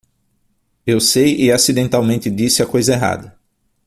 Eu 0.83 0.99
sei 0.99 1.35
e 1.39 1.51
acidentalmente 1.51 2.31
disse 2.31 2.63
a 2.63 2.65
coisa 2.65 2.93
errada. 2.93 3.37